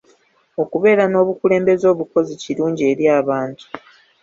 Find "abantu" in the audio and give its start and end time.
3.19-3.63